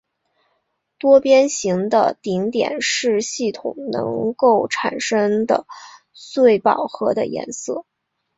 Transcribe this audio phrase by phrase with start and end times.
[0.97, 5.67] 多边形的顶点是系统能够产生的
[6.11, 7.85] 最饱和的颜色。